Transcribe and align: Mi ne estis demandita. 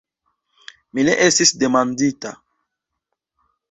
Mi 0.97 1.05
ne 1.09 1.15
estis 1.27 1.53
demandita. 1.67 2.35